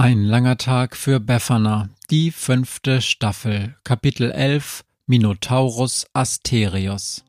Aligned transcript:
Ein 0.00 0.22
langer 0.22 0.56
Tag 0.58 0.94
für 0.94 1.18
Befana, 1.18 1.88
die 2.08 2.30
fünfte 2.30 3.02
Staffel, 3.02 3.74
Kapitel 3.82 4.30
11 4.30 4.84
Minotaurus 5.08 6.06
Asterios. 6.12 7.24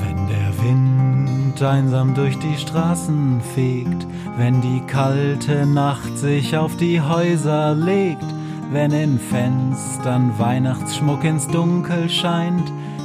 Wenn 0.00 0.28
der 0.28 0.58
Wind 0.62 1.62
einsam 1.62 2.14
durch 2.14 2.38
die 2.38 2.56
Straßen 2.56 3.42
fegt, 3.54 4.06
wenn 4.38 4.62
die 4.62 4.80
kalte 4.86 5.66
Nacht 5.66 6.16
sich 6.16 6.56
auf 6.56 6.74
die 6.78 7.02
Häuser 7.02 7.74
legt, 7.74 8.24
wenn 8.72 8.92
in 8.92 9.18
Fenstern 9.18 10.38
Weihnachtsschmuck 10.38 11.22
ins 11.22 11.46
Dunkel 11.48 12.08
scheint, 12.08 12.72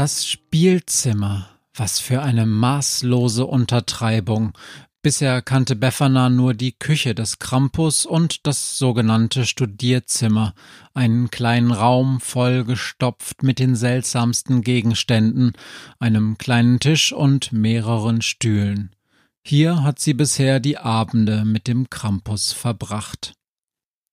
Das 0.00 0.26
Spielzimmer. 0.26 1.50
Was 1.74 2.00
für 2.00 2.22
eine 2.22 2.46
maßlose 2.46 3.44
Untertreibung. 3.44 4.56
Bisher 5.02 5.42
kannte 5.42 5.76
Befana 5.76 6.30
nur 6.30 6.54
die 6.54 6.72
Küche 6.72 7.14
des 7.14 7.38
Krampus 7.38 8.06
und 8.06 8.46
das 8.46 8.78
sogenannte 8.78 9.44
Studierzimmer, 9.44 10.54
einen 10.94 11.30
kleinen 11.30 11.70
Raum 11.70 12.18
vollgestopft 12.18 13.42
mit 13.42 13.58
den 13.58 13.76
seltsamsten 13.76 14.62
Gegenständen, 14.62 15.52
einem 15.98 16.38
kleinen 16.38 16.80
Tisch 16.80 17.12
und 17.12 17.52
mehreren 17.52 18.22
Stühlen. 18.22 18.96
Hier 19.46 19.82
hat 19.82 19.98
sie 19.98 20.14
bisher 20.14 20.60
die 20.60 20.78
Abende 20.78 21.44
mit 21.44 21.68
dem 21.68 21.90
Krampus 21.90 22.54
verbracht. 22.54 23.34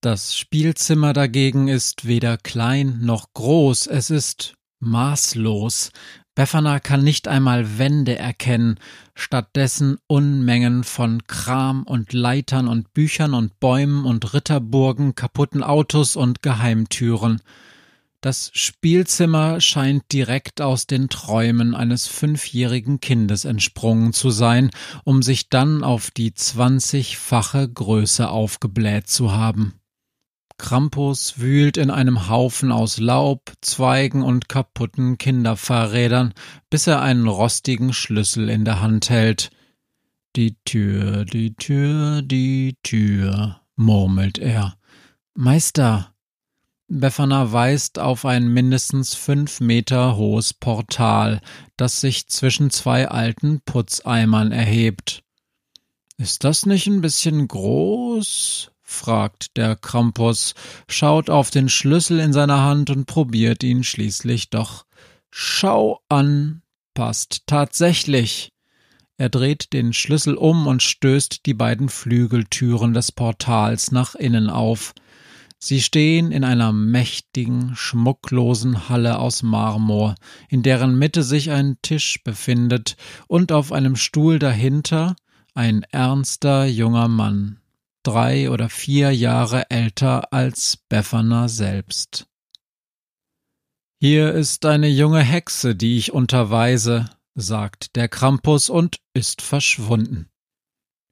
Das 0.01 0.35
Spielzimmer 0.35 1.13
dagegen 1.13 1.69
ist 1.69 2.05
weder 2.05 2.37
klein 2.37 2.99
noch 3.03 3.33
groß, 3.33 3.87
es 3.87 4.09
ist 4.09 4.56
maßlos. 4.79 5.91
Befana 6.35 6.79
kann 6.79 7.03
nicht 7.03 7.27
einmal 7.27 7.79
Wände 7.79 8.15
erkennen, 8.15 8.79
stattdessen 9.15 9.97
Unmengen 10.05 10.83
von 10.83 11.23
Kram 11.25 11.81
und 11.83 12.13
Leitern 12.13 12.67
und 12.67 12.93
Büchern 12.93 13.33
und 13.33 13.59
Bäumen 13.59 14.05
und 14.05 14.33
Ritterburgen, 14.35 15.15
kaputten 15.15 15.63
Autos 15.63 16.15
und 16.15 16.43
Geheimtüren. 16.43 17.41
Das 18.21 18.51
Spielzimmer 18.53 19.61
scheint 19.61 20.11
direkt 20.11 20.61
aus 20.61 20.85
den 20.85 21.07
Träumen 21.09 21.73
eines 21.73 22.07
fünfjährigen 22.07 22.99
Kindes 22.99 23.45
entsprungen 23.45 24.11
zu 24.11 24.31
sein, 24.31 24.71
um 25.03 25.23
sich 25.23 25.49
dann 25.49 25.83
auf 25.83 26.11
die 26.11 26.33
zwanzigfache 26.33 27.69
Größe 27.69 28.29
aufgebläht 28.29 29.07
zu 29.07 29.31
haben. 29.31 29.73
Krampus 30.57 31.39
wühlt 31.39 31.77
in 31.77 31.91
einem 31.91 32.29
Haufen 32.29 32.71
aus 32.71 32.99
Laub, 32.99 33.53
Zweigen 33.61 34.23
und 34.23 34.49
kaputten 34.49 35.17
Kinderfahrrädern, 35.17 36.33
bis 36.69 36.87
er 36.87 37.01
einen 37.01 37.27
rostigen 37.27 37.93
Schlüssel 37.93 38.49
in 38.49 38.65
der 38.65 38.81
Hand 38.81 39.09
hält. 39.09 39.51
Die 40.35 40.55
Tür, 40.65 41.25
die 41.25 41.55
Tür, 41.55 42.21
die 42.21 42.77
Tür, 42.83 43.61
murmelt 43.75 44.37
er. 44.37 44.77
Meister! 45.35 46.13
Befana 46.89 47.51
weist 47.51 47.99
auf 47.99 48.23
ein 48.23 48.47
mindestens 48.47 49.13
fünf 49.13 49.59
Meter 49.59 50.15
hohes 50.15 50.53
Portal, 50.53 51.41
das 51.75 51.99
sich 51.99 52.29
zwischen 52.29 52.69
zwei 52.69 53.09
alten 53.09 53.59
Putzeimern 53.61 54.53
erhebt. 54.53 55.23
Ist 56.17 56.45
das 56.45 56.65
nicht 56.65 56.87
ein 56.87 57.01
bisschen 57.01 57.47
groß? 57.47 58.71
Fragt 58.87 59.57
der 59.57 59.75
Krampus, 59.75 60.55
schaut 60.87 61.29
auf 61.29 61.51
den 61.51 61.67
Schlüssel 61.69 62.19
in 62.19 62.31
seiner 62.31 62.63
Hand 62.63 62.89
und 62.89 63.05
probiert 63.05 63.61
ihn 63.61 63.83
schließlich 63.83 64.49
doch. 64.49 64.85
Schau 65.29 65.99
an, 66.09 66.61
passt 66.93 67.43
tatsächlich. 67.45 68.53
Er 69.17 69.29
dreht 69.29 69.73
den 69.73 69.93
Schlüssel 69.93 70.35
um 70.35 70.67
und 70.67 70.81
stößt 70.81 71.45
die 71.45 71.53
beiden 71.53 71.89
Flügeltüren 71.89 72.93
des 72.93 73.11
Portals 73.11 73.91
nach 73.91 74.15
innen 74.15 74.49
auf. 74.49 74.93
Sie 75.59 75.81
stehen 75.81 76.31
in 76.31 76.43
einer 76.43 76.71
mächtigen, 76.71 77.75
schmucklosen 77.75 78.89
Halle 78.89 79.19
aus 79.19 79.43
Marmor, 79.43 80.15
in 80.49 80.63
deren 80.63 80.97
Mitte 80.97 81.23
sich 81.23 81.51
ein 81.51 81.77
Tisch 81.81 82.23
befindet 82.23 82.95
und 83.27 83.51
auf 83.51 83.73
einem 83.73 83.95
Stuhl 83.95 84.39
dahinter 84.39 85.15
ein 85.53 85.83
ernster 85.91 86.65
junger 86.65 87.09
Mann 87.09 87.59
drei 88.07 88.49
oder 88.49 88.69
vier 88.69 89.11
Jahre 89.11 89.69
älter 89.69 90.31
als 90.31 90.77
Befana 90.87 91.49
selbst. 91.49 92.25
Hier 93.99 94.31
ist 94.31 94.65
eine 94.65 94.87
junge 94.87 95.21
Hexe, 95.21 95.75
die 95.75 95.97
ich 95.97 96.13
unterweise, 96.13 97.09
sagt 97.35 97.97
der 97.97 98.07
Krampus 98.07 98.69
und 98.69 99.01
ist 99.13 99.41
verschwunden. 99.41 100.29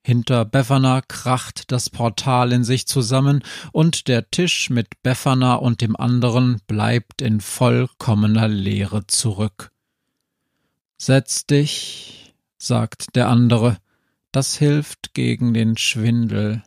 Hinter 0.05 0.45
Befana 0.45 1.01
kracht 1.01 1.71
das 1.71 1.89
Portal 1.89 2.53
in 2.53 2.63
sich 2.63 2.87
zusammen 2.87 3.43
und 3.73 4.07
der 4.07 4.31
Tisch 4.31 4.69
mit 4.69 5.01
Befana 5.03 5.55
und 5.55 5.81
dem 5.81 5.97
anderen 5.97 6.61
bleibt 6.65 7.21
in 7.21 7.41
vollkommener 7.41 8.47
Leere 8.47 9.05
zurück. 9.07 9.71
Setz 10.97 11.45
dich, 11.45 12.33
sagt 12.57 13.17
der 13.17 13.27
andere, 13.27 13.79
das 14.31 14.55
hilft 14.57 15.13
gegen 15.13 15.53
den 15.53 15.75
Schwindel. 15.75 16.63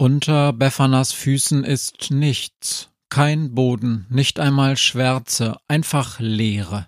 Unter 0.00 0.52
Befanas 0.52 1.10
Füßen 1.10 1.64
ist 1.64 2.12
nichts, 2.12 2.88
kein 3.08 3.56
Boden, 3.56 4.06
nicht 4.08 4.38
einmal 4.38 4.76
Schwärze, 4.76 5.56
einfach 5.66 6.20
Leere. 6.20 6.86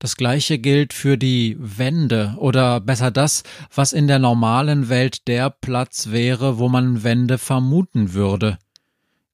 Das 0.00 0.16
gleiche 0.16 0.58
gilt 0.58 0.92
für 0.92 1.16
die 1.16 1.56
Wände 1.60 2.34
oder 2.38 2.80
besser 2.80 3.12
das, 3.12 3.44
was 3.72 3.92
in 3.92 4.08
der 4.08 4.18
normalen 4.18 4.88
Welt 4.88 5.28
der 5.28 5.48
Platz 5.50 6.08
wäre, 6.10 6.58
wo 6.58 6.68
man 6.68 7.04
Wände 7.04 7.38
vermuten 7.38 8.14
würde. 8.14 8.58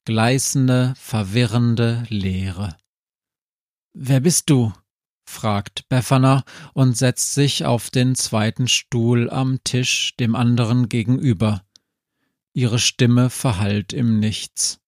Gleißende, 0.05 0.93
verwirrende 0.95 2.05
Leere. 2.09 2.77
Wer 3.93 4.19
bist 4.19 4.51
du? 4.51 4.73
fragt 5.25 5.89
Befana 5.89 6.43
und 6.73 6.95
setzt 6.95 7.33
sich 7.33 7.65
auf 7.65 7.89
den 7.89 8.13
zweiten 8.13 8.67
Stuhl 8.67 9.27
am 9.31 9.63
Tisch 9.63 10.15
dem 10.19 10.35
anderen 10.35 10.87
gegenüber. 10.87 11.63
Ihre 12.57 12.79
Stimme 12.79 13.29
verhallt 13.29 13.93
im 13.93 14.19
Nichts. 14.19 14.79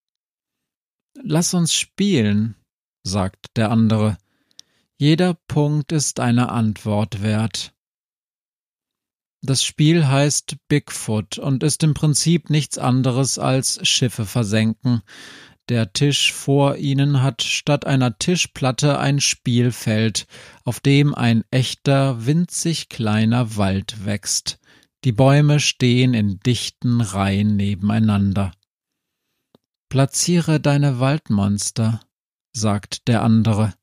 Lass 1.22 1.54
uns 1.54 1.72
spielen, 1.72 2.56
sagt 3.04 3.46
der 3.58 3.70
andere. 3.70 4.18
Jeder 4.98 5.36
Punkt 5.36 5.92
ist 5.92 6.20
eine 6.20 6.50
Antwort 6.50 7.22
wert. 7.22 7.76
Das 9.44 9.64
Spiel 9.64 10.08
heißt 10.08 10.58
Bigfoot 10.68 11.38
und 11.38 11.62
ist 11.62 11.84
im 11.84 11.94
Prinzip 11.94 12.50
nichts 12.50 12.80
anderes 12.80 13.38
als 13.38 13.88
Schiffe 13.88 14.26
versenken. 14.26 15.04
Der 15.70 15.94
Tisch 15.94 16.34
vor 16.34 16.78
ihnen 16.78 17.22
hat 17.22 17.44
statt 17.44 17.86
einer 17.86 18.18
Tischplatte 18.18 18.98
ein 18.98 19.20
Spielfeld, 19.20 20.26
auf 20.64 20.80
dem 20.80 21.14
ein 21.14 21.44
echter, 21.52 22.26
winzig 22.26 22.90
kleiner 22.90 23.58
Wald 23.58 24.06
wächst. 24.06 24.59
Die 25.06 25.14
Bäume 25.14 25.60
stehen 25.60 26.14
in 26.14 26.40
dichten 26.40 27.00
Reihen 27.00 27.56
nebeneinander. 27.56 28.52
Platziere 29.88 30.60
deine 30.60 31.00
Waldmonster, 31.00 32.02
sagt 32.52 33.08
der 33.08 33.24
andere. 33.24 33.74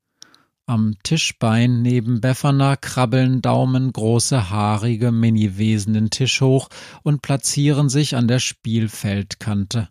Am 0.66 0.96
Tischbein 1.02 1.80
neben 1.80 2.20
Befana 2.20 2.76
krabbeln 2.76 3.40
daumengroße 3.40 4.50
haarige 4.50 5.10
Miniwesen 5.10 5.94
den 5.94 6.10
Tisch 6.10 6.40
hoch 6.40 6.68
und 7.02 7.22
platzieren 7.22 7.88
sich 7.88 8.14
an 8.14 8.28
der 8.28 8.40
Spielfeldkante. 8.40 9.88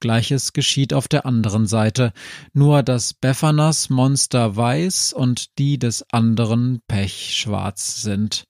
Gleiches 0.00 0.52
geschieht 0.52 0.92
auf 0.92 1.08
der 1.08 1.24
anderen 1.24 1.66
Seite, 1.66 2.12
nur 2.52 2.82
dass 2.82 3.14
Befanas 3.14 3.88
Monster 3.90 4.54
weiß 4.54 5.14
und 5.14 5.58
die 5.58 5.78
des 5.78 6.04
anderen 6.12 6.80
pechschwarz 6.86 8.02
sind. 8.02 8.44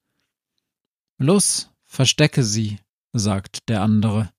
Los, 1.19 1.71
verstecke 1.95 2.43
sie, 2.43 2.79
sagt 3.13 3.69
der 3.69 3.81
andere. 3.81 4.31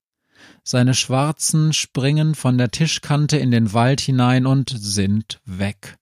Seine 0.63 0.93
Schwarzen 0.93 1.73
springen 1.73 2.35
von 2.35 2.57
der 2.57 2.69
Tischkante 2.69 3.37
in 3.37 3.51
den 3.51 3.73
Wald 3.73 4.01
hinein 4.01 4.45
und 4.45 4.73
sind 4.75 5.41
weg. 5.45 5.97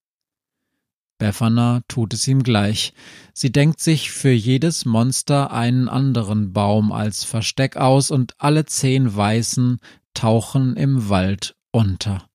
Befana 1.19 1.81
tut 1.87 2.13
es 2.13 2.27
ihm 2.27 2.43
gleich. 2.43 2.93
Sie 3.33 3.51
denkt 3.51 3.79
sich 3.79 4.11
für 4.11 4.31
jedes 4.31 4.85
Monster 4.85 5.51
einen 5.51 5.87
anderen 5.87 6.51
Baum 6.51 6.91
als 6.91 7.23
Versteck 7.23 7.77
aus 7.77 8.11
und 8.11 8.33
alle 8.39 8.65
zehn 8.65 9.15
Weißen 9.15 9.79
tauchen 10.13 10.75
im 10.75 11.07
Wald 11.07 11.55
unter. 11.71 12.29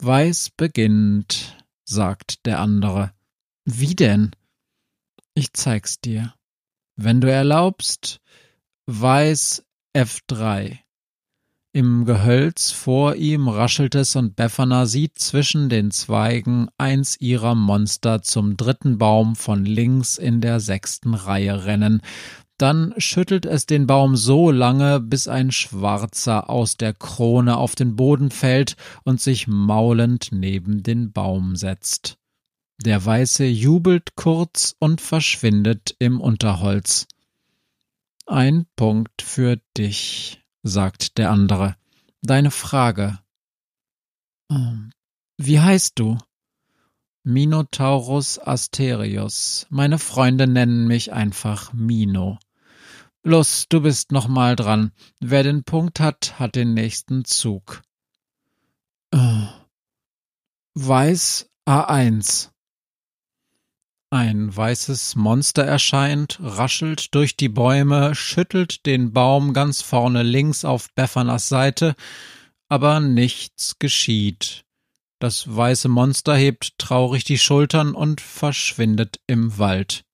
Weiß 0.00 0.50
beginnt, 0.56 1.62
sagt 1.84 2.46
der 2.46 2.58
andere. 2.58 3.12
Wie 3.64 3.94
denn? 3.94 4.32
Ich 5.34 5.52
zeig's 5.52 6.00
dir. 6.00 6.34
Wenn 6.96 7.20
du 7.20 7.30
erlaubst, 7.30 8.20
Weiß 8.86 9.64
F3. 9.96 10.78
Im 11.72 12.04
Gehölz 12.04 12.70
vor 12.70 13.14
ihm 13.14 13.48
raschelt 13.48 13.94
es 13.94 14.14
und 14.16 14.36
Befana 14.36 14.84
sieht 14.84 15.18
zwischen 15.18 15.70
den 15.70 15.90
Zweigen 15.90 16.68
eins 16.76 17.18
ihrer 17.18 17.54
Monster 17.54 18.20
zum 18.20 18.58
dritten 18.58 18.98
Baum 18.98 19.36
von 19.36 19.64
links 19.64 20.18
in 20.18 20.42
der 20.42 20.60
sechsten 20.60 21.14
Reihe 21.14 21.64
rennen. 21.64 22.02
Dann 22.58 22.92
schüttelt 22.98 23.46
es 23.46 23.64
den 23.64 23.86
Baum 23.86 24.16
so 24.16 24.50
lange, 24.50 25.00
bis 25.00 25.28
ein 25.28 25.50
Schwarzer 25.50 26.50
aus 26.50 26.76
der 26.76 26.92
Krone 26.92 27.56
auf 27.56 27.74
den 27.74 27.96
Boden 27.96 28.30
fällt 28.30 28.76
und 29.04 29.20
sich 29.20 29.48
maulend 29.48 30.28
neben 30.30 30.82
den 30.82 31.12
Baum 31.12 31.56
setzt. 31.56 32.18
Der 32.84 33.04
Weiße 33.04 33.44
jubelt 33.44 34.16
kurz 34.16 34.74
und 34.80 35.00
verschwindet 35.00 35.94
im 36.00 36.20
Unterholz. 36.20 37.06
Ein 38.26 38.66
Punkt 38.74 39.22
für 39.22 39.60
dich 39.76 40.42
sagt 40.64 41.16
der 41.16 41.30
andere. 41.30 41.76
Deine 42.22 42.50
Frage. 42.50 43.20
Ähm, 44.50 44.92
wie 45.36 45.60
heißt 45.60 45.96
du? 46.00 46.18
Minotaurus 47.22 48.40
Asterius. 48.40 49.66
Meine 49.70 50.00
Freunde 50.00 50.48
nennen 50.48 50.88
mich 50.88 51.12
einfach 51.12 51.72
Mino. 51.72 52.40
Los, 53.22 53.66
du 53.68 53.80
bist 53.80 54.10
noch 54.10 54.26
mal 54.26 54.56
dran. 54.56 54.90
Wer 55.20 55.44
den 55.44 55.62
Punkt 55.62 56.00
hat, 56.00 56.40
hat 56.40 56.56
den 56.56 56.74
nächsten 56.74 57.24
Zug. 57.24 57.82
Äh, 59.12 59.46
Weiß 60.74 61.48
A1. 61.64 62.51
Ein 64.12 64.54
weißes 64.54 65.16
Monster 65.16 65.64
erscheint, 65.64 66.38
raschelt 66.42 67.14
durch 67.14 67.34
die 67.34 67.48
Bäume, 67.48 68.14
schüttelt 68.14 68.84
den 68.84 69.14
Baum 69.14 69.54
ganz 69.54 69.80
vorne 69.80 70.22
links 70.22 70.66
auf 70.66 70.92
Beffanas 70.94 71.48
Seite, 71.48 71.94
aber 72.68 73.00
nichts 73.00 73.78
geschieht. 73.78 74.66
Das 75.18 75.56
weiße 75.56 75.88
Monster 75.88 76.36
hebt 76.36 76.76
traurig 76.76 77.24
die 77.24 77.38
Schultern 77.38 77.94
und 77.94 78.20
verschwindet 78.20 79.18
im 79.26 79.56
Wald. 79.56 80.04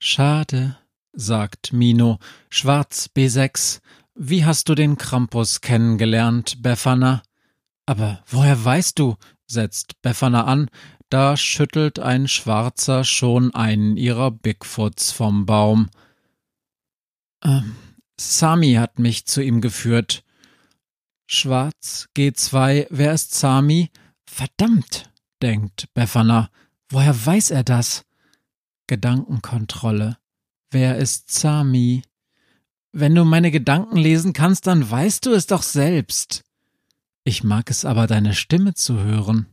Schade, 0.00 0.76
sagt 1.12 1.72
Mino. 1.72 2.18
Schwarz 2.50 3.08
B6. 3.16 3.78
Wie 4.16 4.44
hast 4.44 4.68
du 4.68 4.74
den 4.74 4.96
Krampus 4.96 5.60
kennengelernt, 5.60 6.64
Befana? 6.64 7.22
Aber 7.86 8.24
woher 8.26 8.64
weißt 8.64 8.98
du? 8.98 9.14
setzt 9.46 10.00
Befana 10.02 10.44
an, 10.44 10.68
da 11.12 11.36
schüttelt 11.36 11.98
ein 11.98 12.26
Schwarzer 12.26 13.04
schon 13.04 13.54
einen 13.54 13.98
ihrer 13.98 14.30
Bigfoots 14.30 15.12
vom 15.12 15.44
Baum. 15.44 15.90
Ähm, 17.44 17.76
Sami 18.18 18.74
hat 18.74 18.98
mich 18.98 19.26
zu 19.26 19.42
ihm 19.42 19.60
geführt. 19.60 20.24
Schwarz, 21.26 22.08
G2, 22.16 22.86
wer 22.88 23.12
ist 23.12 23.34
Sami? 23.34 23.90
Verdammt, 24.24 25.10
denkt 25.42 25.92
Befana. 25.92 26.48
Woher 26.88 27.26
weiß 27.26 27.50
er 27.50 27.64
das? 27.64 28.06
Gedankenkontrolle. 28.86 30.16
Wer 30.70 30.96
ist 30.96 31.30
Sami? 31.30 32.02
Wenn 32.92 33.14
du 33.14 33.24
meine 33.24 33.50
Gedanken 33.50 33.98
lesen 33.98 34.32
kannst, 34.32 34.66
dann 34.66 34.90
weißt 34.90 35.26
du 35.26 35.32
es 35.32 35.46
doch 35.46 35.62
selbst. 35.62 36.42
Ich 37.22 37.44
mag 37.44 37.68
es 37.68 37.84
aber, 37.84 38.06
deine 38.06 38.32
Stimme 38.34 38.72
zu 38.72 38.98
hören. 38.98 39.46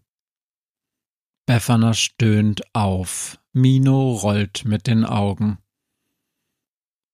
Befana 1.49 1.95
stöhnt 1.95 2.61
auf. 2.75 3.39
Mino 3.53 4.13
rollt 4.13 4.65
mit 4.65 4.85
den 4.85 5.03
Augen. 5.03 5.57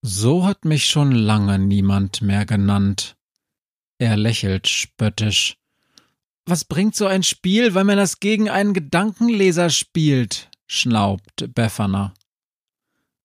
So 0.02 0.44
hat 0.44 0.66
mich 0.66 0.84
schon 0.84 1.10
lange 1.12 1.58
niemand 1.58 2.20
mehr 2.20 2.44
genannt. 2.44 3.16
Er 3.96 4.18
lächelt 4.18 4.68
spöttisch. 4.68 5.56
Was 6.44 6.66
bringt 6.66 6.94
so 6.94 7.06
ein 7.06 7.22
Spiel, 7.22 7.74
wenn 7.74 7.86
man 7.86 7.96
das 7.96 8.20
gegen 8.20 8.50
einen 8.50 8.74
Gedankenleser 8.74 9.70
spielt? 9.70 10.50
schnaubt 10.66 11.54
Befana. 11.54 12.12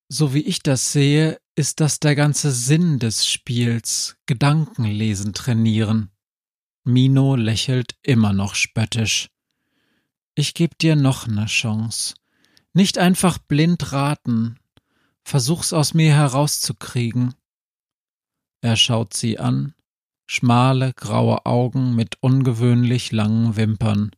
So 0.07 0.33
wie 0.33 0.43
ich 0.43 0.63
das 0.63 0.93
sehe, 0.93 1.41
ist 1.55 1.81
das 1.81 1.99
der 1.99 2.15
ganze 2.15 2.51
Sinn 2.53 2.99
des 2.99 3.27
Spiels, 3.27 4.15
Gedankenlesen 4.27 5.33
trainieren. 5.33 6.09
Mino 6.85 7.35
lächelt 7.35 7.97
immer 8.01 8.31
noch 8.31 8.55
spöttisch. 8.55 9.30
Ich 10.35 10.53
geb 10.53 10.77
dir 10.77 10.95
noch 10.95 11.27
ne 11.27 11.45
Chance. 11.45 12.15
Nicht 12.73 12.97
einfach 12.97 13.37
blind 13.37 13.91
raten. 13.91 14.57
Versuch's 15.23 15.73
aus 15.73 15.93
mir 15.93 16.13
herauszukriegen. 16.13 17.33
Er 18.61 18.75
schaut 18.75 19.13
sie 19.13 19.39
an, 19.39 19.73
schmale 20.27 20.93
graue 20.93 21.45
Augen 21.45 21.95
mit 21.95 22.17
ungewöhnlich 22.21 23.11
langen 23.11 23.55
Wimpern. 23.55 24.11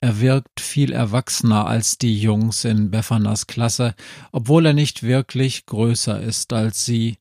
Er 0.00 0.20
wirkt 0.20 0.60
viel 0.60 0.92
erwachsener 0.92 1.66
als 1.66 1.98
die 1.98 2.20
Jungs 2.20 2.64
in 2.64 2.90
Befanas 2.90 3.46
Klasse, 3.46 3.94
obwohl 4.30 4.66
er 4.66 4.74
nicht 4.74 5.02
wirklich 5.02 5.66
größer 5.66 6.20
ist 6.20 6.52
als 6.52 6.84
sie. 6.84 7.18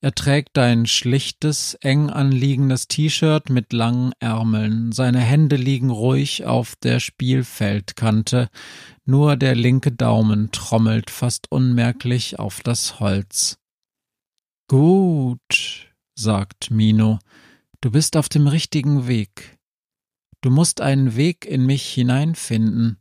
Er 0.00 0.14
trägt 0.14 0.56
ein 0.58 0.86
schlichtes, 0.86 1.74
eng 1.74 2.08
anliegendes 2.08 2.86
T-Shirt 2.86 3.50
mit 3.50 3.72
langen 3.72 4.12
Ärmeln. 4.20 4.92
Seine 4.92 5.18
Hände 5.18 5.56
liegen 5.56 5.90
ruhig 5.90 6.46
auf 6.46 6.76
der 6.76 7.00
Spielfeldkante. 7.00 8.48
Nur 9.04 9.36
der 9.36 9.56
linke 9.56 9.90
Daumen 9.90 10.52
trommelt 10.52 11.10
fast 11.10 11.50
unmerklich 11.50 12.38
auf 12.38 12.60
das 12.60 13.00
Holz. 13.00 13.58
Gut, 14.68 15.92
sagt 16.14 16.70
Mino. 16.70 17.18
Du 17.80 17.90
bist 17.90 18.16
auf 18.16 18.28
dem 18.28 18.46
richtigen 18.46 19.08
Weg. 19.08 19.58
Du 20.42 20.50
musst 20.50 20.80
einen 20.80 21.16
Weg 21.16 21.44
in 21.44 21.66
mich 21.66 21.88
hineinfinden. 21.88 22.98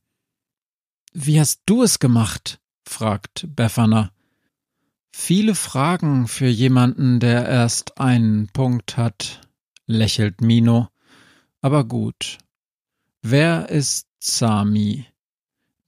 Wie 1.14 1.40
hast 1.40 1.62
du 1.68 1.84
es 1.84 2.00
gemacht? 2.00 2.60
fragt 2.88 3.46
Befana. 3.56 4.12
Viele 5.12 5.56
Fragen 5.56 6.28
für 6.28 6.48
jemanden, 6.48 7.20
der 7.20 7.48
erst 7.48 8.00
einen 8.00 8.48
Punkt 8.48 8.98
hat, 8.98 9.42
lächelt 9.86 10.42
Mino. 10.42 10.88
Aber 11.62 11.86
gut. 11.86 12.38
Wer 13.22 13.70
ist 13.70 14.08
Sami? 14.20 15.06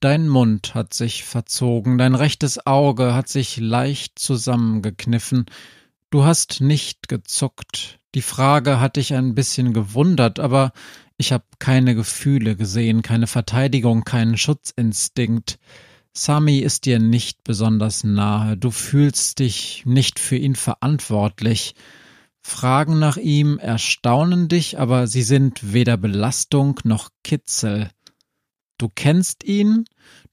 Dein 0.00 0.28
Mund 0.28 0.74
hat 0.74 0.94
sich 0.94 1.24
verzogen, 1.24 1.98
dein 1.98 2.14
rechtes 2.14 2.66
Auge 2.66 3.14
hat 3.14 3.28
sich 3.28 3.58
leicht 3.58 4.18
zusammengekniffen, 4.18 5.44
du 6.08 6.24
hast 6.24 6.60
nicht 6.62 7.08
gezuckt. 7.08 8.00
Die 8.14 8.22
Frage 8.22 8.80
hat 8.80 8.96
dich 8.96 9.14
ein 9.14 9.34
bisschen 9.34 9.72
gewundert, 9.72 10.40
aber 10.40 10.72
ich 11.18 11.32
habe 11.32 11.44
keine 11.58 11.94
Gefühle 11.94 12.56
gesehen, 12.56 13.02
keine 13.02 13.26
Verteidigung, 13.26 14.04
keinen 14.04 14.38
Schutzinstinkt. 14.38 15.58
Sami 16.12 16.58
ist 16.58 16.86
dir 16.86 16.98
nicht 16.98 17.44
besonders 17.44 18.02
nahe, 18.02 18.56
du 18.56 18.70
fühlst 18.70 19.38
dich 19.38 19.84
nicht 19.86 20.18
für 20.18 20.36
ihn 20.36 20.56
verantwortlich. 20.56 21.74
Fragen 22.42 22.98
nach 22.98 23.16
ihm 23.16 23.58
erstaunen 23.58 24.48
dich, 24.48 24.78
aber 24.78 25.06
sie 25.06 25.22
sind 25.22 25.72
weder 25.72 25.96
Belastung 25.96 26.80
noch 26.84 27.10
Kitzel. 27.22 27.90
Du 28.76 28.88
kennst 28.88 29.44
ihn, 29.44 29.84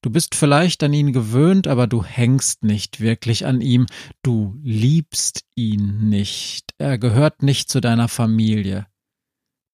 du 0.02 0.10
bist 0.10 0.34
vielleicht 0.34 0.82
an 0.82 0.94
ihn 0.94 1.12
gewöhnt, 1.12 1.68
aber 1.68 1.86
du 1.86 2.04
hängst 2.04 2.64
nicht 2.64 3.02
wirklich 3.02 3.46
an 3.46 3.62
ihm, 3.62 3.86
du 4.24 4.58
liebst 4.64 5.44
ihn 5.54 6.10
nicht, 6.10 6.74
er 6.78 6.98
gehört 6.98 7.44
nicht 7.44 7.70
zu 7.70 7.82
deiner 7.82 8.08
Familie. 8.08 8.88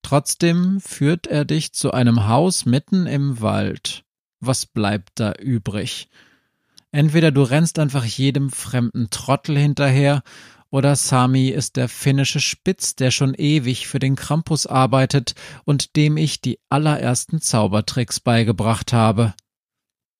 Trotzdem 0.02 0.80
führt 0.80 1.28
er 1.28 1.44
dich 1.44 1.72
zu 1.72 1.92
einem 1.92 2.26
Haus 2.26 2.66
mitten 2.66 3.06
im 3.06 3.40
Wald. 3.40 4.03
Was 4.46 4.66
bleibt 4.66 5.20
da 5.20 5.32
übrig? 5.34 6.08
Entweder 6.92 7.32
du 7.32 7.42
rennst 7.42 7.78
einfach 7.78 8.04
jedem 8.04 8.50
fremden 8.50 9.10
Trottel 9.10 9.58
hinterher, 9.58 10.22
oder 10.70 10.96
Sami 10.96 11.50
ist 11.50 11.76
der 11.76 11.88
finnische 11.88 12.40
Spitz, 12.40 12.96
der 12.96 13.12
schon 13.12 13.34
ewig 13.34 13.86
für 13.86 14.00
den 14.00 14.16
Krampus 14.16 14.66
arbeitet 14.66 15.34
und 15.64 15.94
dem 15.94 16.16
ich 16.16 16.40
die 16.40 16.58
allerersten 16.68 17.40
Zaubertricks 17.40 18.18
beigebracht 18.18 18.92
habe. 18.92 19.34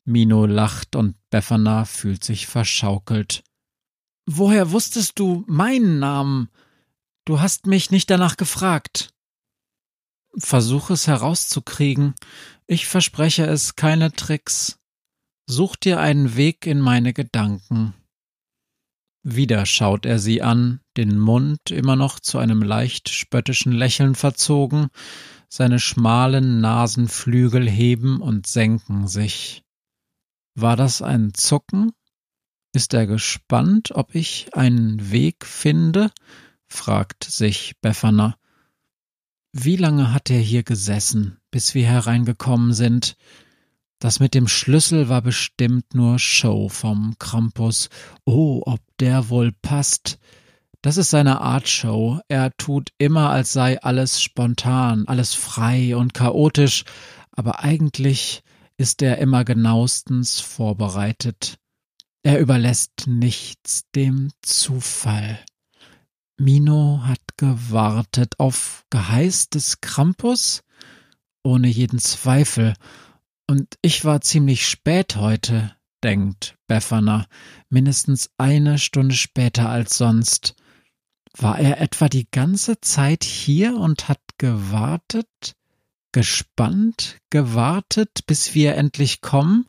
Mino 0.04 0.46
lacht 0.46 0.94
und 0.94 1.16
Befana 1.30 1.84
fühlt 1.84 2.22
sich 2.22 2.46
verschaukelt. 2.46 3.42
Woher 4.26 4.70
wusstest 4.70 5.18
du 5.18 5.44
meinen 5.46 5.98
Namen? 5.98 6.50
Du 7.24 7.40
hast 7.40 7.66
mich 7.66 7.90
nicht 7.90 8.10
danach 8.10 8.36
gefragt. 8.36 9.13
Versuch 10.36 10.90
es 10.90 11.06
herauszukriegen. 11.06 12.14
Ich 12.66 12.86
verspreche 12.86 13.46
es 13.46 13.76
keine 13.76 14.12
Tricks. 14.12 14.78
Such 15.46 15.76
dir 15.76 16.00
einen 16.00 16.36
Weg 16.36 16.66
in 16.66 16.80
meine 16.80 17.12
Gedanken. 17.12 17.94
Wieder 19.22 19.64
schaut 19.64 20.04
er 20.04 20.18
sie 20.18 20.42
an, 20.42 20.80
den 20.96 21.18
Mund 21.18 21.70
immer 21.70 21.96
noch 21.96 22.20
zu 22.20 22.38
einem 22.38 22.62
leicht 22.62 23.08
spöttischen 23.08 23.72
Lächeln 23.72 24.14
verzogen, 24.14 24.88
seine 25.48 25.78
schmalen 25.78 26.60
Nasenflügel 26.60 27.68
heben 27.68 28.20
und 28.20 28.46
senken 28.46 29.08
sich. 29.08 29.62
War 30.54 30.76
das 30.76 31.00
ein 31.00 31.32
Zucken? 31.32 31.92
Ist 32.74 32.92
er 32.92 33.06
gespannt, 33.06 33.92
ob 33.92 34.14
ich 34.14 34.54
einen 34.54 35.10
Weg 35.10 35.46
finde? 35.46 36.10
fragt 36.66 37.24
sich 37.24 37.76
Befana. 37.80 38.36
Wie 39.56 39.76
lange 39.76 40.12
hat 40.12 40.30
er 40.30 40.40
hier 40.40 40.64
gesessen, 40.64 41.38
bis 41.52 41.76
wir 41.76 41.86
hereingekommen 41.86 42.74
sind? 42.74 43.16
Das 44.00 44.18
mit 44.18 44.34
dem 44.34 44.48
Schlüssel 44.48 45.08
war 45.08 45.22
bestimmt 45.22 45.94
nur 45.94 46.18
Show 46.18 46.68
vom 46.68 47.14
Krampus. 47.20 47.88
Oh, 48.24 48.62
ob 48.66 48.80
der 48.98 49.28
wohl 49.28 49.52
passt. 49.52 50.18
Das 50.82 50.96
ist 50.96 51.10
seine 51.10 51.40
Art 51.40 51.68
Show. 51.68 52.18
Er 52.26 52.50
tut 52.56 52.90
immer, 52.98 53.30
als 53.30 53.52
sei 53.52 53.80
alles 53.80 54.20
spontan, 54.20 55.06
alles 55.06 55.34
frei 55.34 55.94
und 55.94 56.14
chaotisch, 56.14 56.82
aber 57.30 57.60
eigentlich 57.60 58.42
ist 58.76 59.02
er 59.02 59.18
immer 59.18 59.44
genauestens 59.44 60.40
vorbereitet. 60.40 61.60
Er 62.24 62.40
überlässt 62.40 63.06
nichts 63.06 63.84
dem 63.94 64.32
Zufall. 64.42 65.38
Mino 66.36 67.00
hat 67.04 67.20
gewartet 67.36 68.40
auf 68.40 68.84
Geheiß 68.90 69.50
des 69.50 69.80
Krampus? 69.80 70.62
Ohne 71.44 71.68
jeden 71.68 72.00
Zweifel. 72.00 72.74
Und 73.46 73.76
ich 73.82 74.04
war 74.04 74.20
ziemlich 74.20 74.66
spät 74.66 75.16
heute, 75.16 75.74
denkt 76.02 76.56
Befana, 76.66 77.26
mindestens 77.68 78.30
eine 78.36 78.78
Stunde 78.78 79.14
später 79.14 79.68
als 79.68 79.96
sonst. 79.96 80.54
War 81.36 81.58
er 81.58 81.80
etwa 81.80 82.08
die 82.08 82.28
ganze 82.30 82.80
Zeit 82.80 83.22
hier 83.22 83.76
und 83.76 84.08
hat 84.08 84.20
gewartet? 84.38 85.54
Gespannt, 86.12 87.18
gewartet, 87.30 88.26
bis 88.26 88.54
wir 88.54 88.74
endlich 88.76 89.20
kommen? 89.20 89.66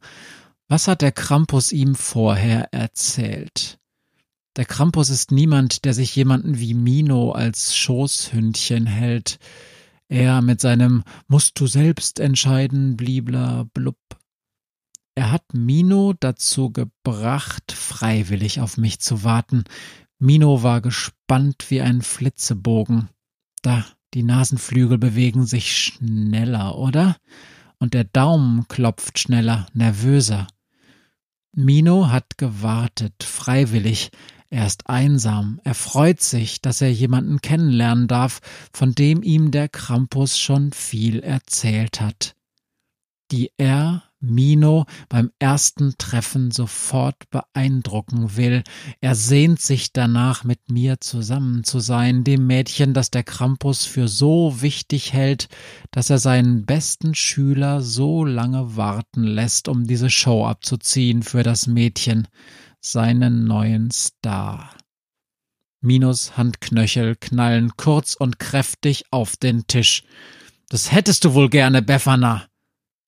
Was 0.68 0.88
hat 0.88 1.02
der 1.02 1.12
Krampus 1.12 1.72
ihm 1.72 1.96
vorher 1.96 2.74
erzählt? 2.74 3.80
Der 4.56 4.66
Krampus 4.66 5.10
ist 5.10 5.32
niemand, 5.32 5.84
der 5.84 5.94
sich 5.94 6.16
jemanden 6.16 6.60
wie 6.60 6.74
Mino 6.74 7.32
als 7.32 7.76
Schoßhündchen 7.76 8.86
hält. 8.86 9.38
Er 10.08 10.42
mit 10.42 10.62
seinem 10.62 11.04
Musst 11.28 11.60
du 11.60 11.68
selbst 11.68 12.20
entscheiden, 12.20 12.96
blibla 12.96 13.66
blub. 13.74 13.98
Er 15.16 15.32
hat 15.32 15.54
Mino 15.54 16.14
dazu 16.20 16.72
gebracht, 16.72 17.72
freiwillig 17.72 18.62
auf 18.62 18.78
mich 18.78 19.00
zu 19.00 19.24
warten. 19.24 19.64
Mino 20.20 20.64
war 20.64 20.82
gespannt 20.82 21.66
wie 21.70 21.82
ein 21.82 22.02
Flitzebogen. 22.02 23.10
Da, 23.62 23.86
die 24.14 24.24
Nasenflügel 24.24 24.98
bewegen 24.98 25.46
sich 25.46 25.76
schneller, 25.76 26.78
oder? 26.78 27.18
Und 27.78 27.94
der 27.94 28.06
Daumen 28.06 28.68
klopft 28.70 29.20
schneller, 29.20 29.68
nervöser. 29.74 30.48
Mino 31.54 32.10
hat 32.10 32.38
gewartet, 32.38 33.24
freiwillig, 33.24 34.12
er 34.50 34.68
ist 34.68 34.90
einsam, 34.90 35.60
er 35.64 35.74
freut 35.74 36.22
sich, 36.22 36.62
dass 36.62 36.82
er 36.82 36.92
jemanden 36.92 37.42
kennenlernen 37.42 38.08
darf, 38.08 38.40
von 38.72 38.94
dem 38.94 39.24
ihm 39.24 39.52
der 39.52 39.70
Krampus 39.70 40.38
schon 40.38 40.72
viel 40.72 41.20
erzählt 41.20 42.00
hat. 42.00 42.36
Die 43.32 43.52
er, 43.58 44.04
Mino, 44.20 44.86
beim 45.10 45.32
ersten 45.40 45.96
Treffen 45.98 46.52
sofort 46.52 47.30
beeindrucken 47.32 48.36
will. 48.38 48.64
Er 49.02 49.16
sehnt 49.16 49.62
sich 49.62 49.94
danach, 49.94 50.44
mit 50.44 50.70
mir 50.70 51.00
zusammen 51.00 51.64
zu 51.64 51.80
sein, 51.80 52.24
dem 52.24 52.46
Mädchen, 52.46 52.94
das 52.94 53.12
der 53.12 53.24
Krampus 53.24 53.86
für 53.86 54.08
so 54.08 54.62
wichtig 54.62 55.14
hält, 55.14 55.48
dass 55.92 56.10
er 56.10 56.20
seinen 56.20 56.66
besten 56.66 57.16
Schüler 57.16 57.82
so 57.82 58.24
lange 58.24 58.76
warten 58.76 59.24
lässt, 59.24 59.68
um 59.68 59.86
diese 59.86 60.10
Show 60.10 60.46
abzuziehen 60.46 61.24
für 61.24 61.44
das 61.44 61.68
Mädchen 61.68 62.28
seinen 62.86 63.46
neuen 63.46 63.90
Star. 63.90 64.76
Minos 65.82 66.38
Handknöchel 66.38 67.16
knallen 67.16 67.76
kurz 67.78 68.14
und 68.14 68.38
kräftig 68.40 69.06
auf 69.12 69.36
den 69.38 69.66
Tisch. 69.68 70.04
Das 70.70 70.92
hättest 70.92 71.26
du 71.26 71.34
wohl 71.34 71.50
gerne, 71.50 71.82
Befana, 71.82 72.48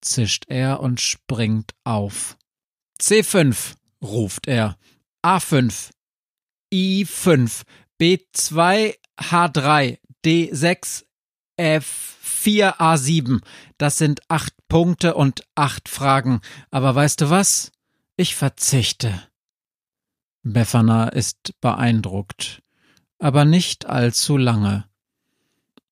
zischt 0.02 0.46
er 0.48 0.80
und 0.80 1.00
springt 1.00 1.74
auf. 1.84 2.38
C5, 3.00 3.76
ruft 4.02 4.48
er. 4.48 4.78
A5, 5.24 5.92
I5, 6.74 7.62
B2, 8.00 8.96
H3, 9.20 10.00
D6, 10.26 11.04
F4, 11.60 12.78
A7. 12.78 13.42
Das 13.78 13.98
sind 13.98 14.22
acht 14.28 14.54
Punkte 14.68 15.14
und 15.16 15.44
acht 15.56 15.88
Fragen. 15.88 16.42
Aber 16.72 16.96
weißt 16.96 17.22
du 17.22 17.30
was? 17.30 17.72
Ich 18.16 18.36
verzichte. 18.36 19.28
Befana 20.54 21.10
ist 21.10 21.60
beeindruckt, 21.60 22.64
aber 23.20 23.44
nicht 23.44 23.86
allzu 23.86 24.38
lange. 24.38 24.86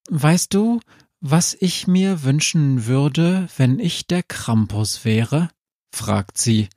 Weißt 0.10 0.54
du, 0.54 0.80
was 1.20 1.58
ich 1.60 1.88
mir 1.88 2.24
wünschen 2.24 2.86
würde, 2.86 3.50
wenn 3.58 3.80
ich 3.80 4.08
der 4.08 4.24
Krampus 4.24 5.04
wäre? 5.04 5.50
fragt 5.92 6.38
sie. 6.38 6.70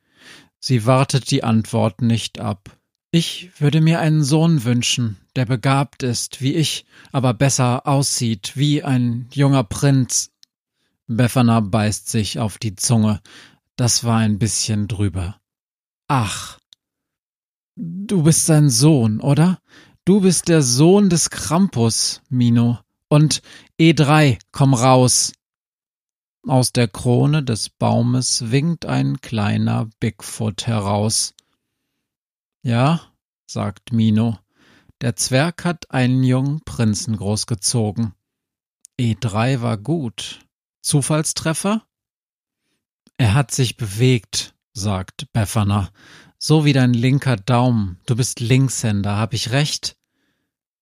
Sie 0.58 0.86
wartet 0.86 1.30
die 1.30 1.44
Antwort 1.44 2.02
nicht 2.02 2.40
ab. 2.40 2.76
Ich 3.12 3.50
würde 3.60 3.80
mir 3.80 4.00
einen 4.00 4.24
Sohn 4.24 4.64
wünschen, 4.64 5.16
der 5.36 5.46
begabt 5.46 6.02
ist, 6.02 6.42
wie 6.42 6.54
ich, 6.54 6.84
aber 7.12 7.32
besser 7.32 7.86
aussieht, 7.86 8.56
wie 8.56 8.82
ein 8.82 9.28
junger 9.32 9.62
Prinz. 9.62 10.32
Befana 11.06 11.60
beißt 11.60 12.08
sich 12.08 12.40
auf 12.40 12.58
die 12.58 12.74
Zunge. 12.74 13.20
Das 13.76 14.02
war 14.02 14.18
ein 14.18 14.40
bisschen 14.40 14.88
drüber. 14.88 15.40
Ach, 16.08 16.57
Du 17.80 18.24
bist 18.24 18.46
sein 18.46 18.70
Sohn, 18.70 19.20
oder? 19.20 19.60
Du 20.04 20.20
bist 20.22 20.48
der 20.48 20.62
Sohn 20.62 21.10
des 21.10 21.30
Krampus, 21.30 22.22
Mino. 22.28 22.80
Und 23.06 23.40
E3, 23.78 24.40
komm 24.50 24.74
raus. 24.74 25.32
Aus 26.44 26.72
der 26.72 26.88
Krone 26.88 27.44
des 27.44 27.68
Baumes 27.68 28.50
winkt 28.50 28.84
ein 28.84 29.20
kleiner 29.20 29.88
Bigfoot 30.00 30.66
heraus. 30.66 31.34
Ja, 32.62 33.00
sagt 33.46 33.92
Mino, 33.92 34.36
der 35.00 35.14
Zwerg 35.14 35.64
hat 35.64 35.92
einen 35.92 36.24
jungen 36.24 36.64
Prinzen 36.64 37.16
großgezogen. 37.16 38.12
E3 38.98 39.62
war 39.62 39.76
gut. 39.76 40.40
Zufallstreffer? 40.80 41.84
Er 43.18 43.34
hat 43.34 43.52
sich 43.52 43.76
bewegt, 43.76 44.56
sagt 44.72 45.32
Befana. 45.32 45.90
So 46.38 46.64
wie 46.64 46.72
dein 46.72 46.94
linker 46.94 47.36
Daumen. 47.36 47.98
Du 48.06 48.14
bist 48.14 48.38
Linkshänder, 48.38 49.16
hab 49.16 49.34
ich 49.34 49.50
recht? 49.50 49.96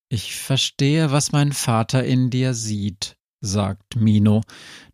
Ich 0.09 0.37
verstehe, 0.37 1.11
was 1.11 1.33
mein 1.33 1.53
Vater 1.53 2.05
in 2.05 2.29
dir 2.31 2.53
sieht, 2.53 3.17
sagt 3.41 3.97
Mino. 3.97 4.43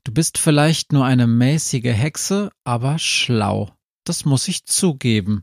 Du 0.05 0.13
bist 0.13 0.39
vielleicht 0.39 0.93
nur 0.93 1.05
eine 1.05 1.27
mäßige 1.27 1.93
Hexe, 1.93 2.51
aber 2.65 2.99
schlau. 2.99 3.73
Das 4.05 4.25
muss 4.25 4.47
ich 4.47 4.65
zugeben. 4.65 5.43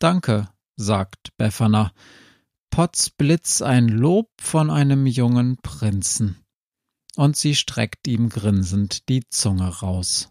Danke, 0.00 0.48
sagt 0.74 1.36
Befana. 1.36 1.92
Potzblitz 2.70 3.62
ein 3.62 3.88
Lob 3.88 4.28
von 4.40 4.70
einem 4.70 5.06
jungen 5.06 5.56
Prinzen. 5.58 6.36
Und 7.14 7.36
sie 7.36 7.54
streckt 7.54 8.06
ihm 8.08 8.28
grinsend 8.28 9.08
die 9.08 9.22
Zunge 9.30 9.68
raus. 9.68 10.30